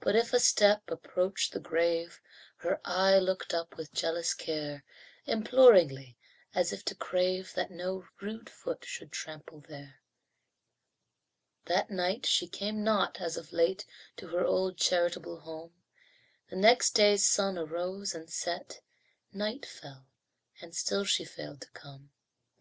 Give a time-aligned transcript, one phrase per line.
[0.00, 2.20] But if a step approached the grave
[2.56, 4.84] Her eye looked up with jealous care,
[5.26, 6.18] Imploringly,
[6.56, 10.00] as if to crave That no rude foot should trample there.
[11.66, 15.72] That night she came not, as of late, To her old, charitable home;
[16.50, 18.80] The next day's sun arose and set,
[19.32, 20.08] Night fell
[20.60, 22.10] and still she failed to come.